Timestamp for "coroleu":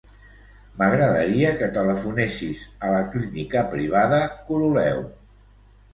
4.49-5.05